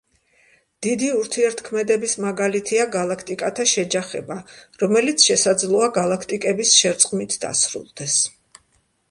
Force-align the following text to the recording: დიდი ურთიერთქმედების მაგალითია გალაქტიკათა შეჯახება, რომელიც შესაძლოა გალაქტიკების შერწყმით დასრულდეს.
დიდი 0.85 1.09
ურთიერთქმედების 1.17 2.15
მაგალითია 2.25 2.87
გალაქტიკათა 2.95 3.67
შეჯახება, 3.73 4.39
რომელიც 4.85 5.27
შესაძლოა 5.29 5.93
გალაქტიკების 6.01 6.75
შერწყმით 6.81 7.39
დასრულდეს. 7.47 8.19